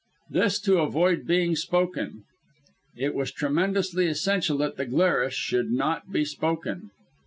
[0.31, 2.23] This to avoid being spoken.
[2.97, 6.89] It was tremendously essential that the Glarus should not be spoken.